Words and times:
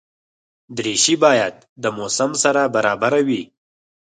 دریشي 0.77 1.15
باید 1.23 1.55
د 1.83 1.85
موسم 1.97 2.31
سره 2.43 2.61
برابره 2.75 3.19
وي. 3.27 3.43